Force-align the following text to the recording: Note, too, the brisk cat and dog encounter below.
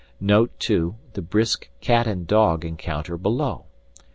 Note, 0.19 0.49
too, 0.57 0.95
the 1.13 1.21
brisk 1.21 1.69
cat 1.79 2.07
and 2.07 2.25
dog 2.25 2.65
encounter 2.65 3.17
below. 3.19 3.65